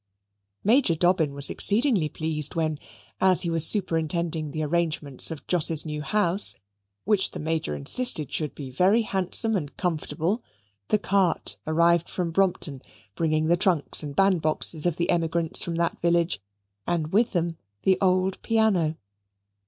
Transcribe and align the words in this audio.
Major 0.63 0.95
Dobbin 0.95 1.31
was 1.31 1.51
exceedingly 1.51 2.09
pleased 2.09 2.55
when, 2.55 2.79
as 3.19 3.43
he 3.43 3.51
was 3.51 3.67
superintending 3.67 4.49
the 4.49 4.63
arrangements 4.63 5.29
of 5.29 5.45
Jos's 5.45 5.85
new 5.85 6.01
house 6.01 6.55
which 7.03 7.29
the 7.29 7.39
Major 7.39 7.75
insisted 7.75 8.31
should 8.31 8.55
be 8.55 8.71
very 8.71 9.03
handsome 9.03 9.55
and 9.55 9.77
comfortable 9.77 10.41
the 10.87 10.97
cart 10.97 11.57
arrived 11.67 12.09
from 12.09 12.31
Brompton, 12.31 12.81
bringing 13.13 13.43
the 13.43 13.55
trunks 13.57 14.01
and 14.01 14.15
bandboxes 14.15 14.87
of 14.87 14.97
the 14.97 15.11
emigrants 15.11 15.61
from 15.63 15.75
that 15.75 16.01
village, 16.01 16.41
and 16.87 17.13
with 17.13 17.33
them 17.33 17.59
the 17.83 17.99
old 18.01 18.41
piano. 18.41 18.97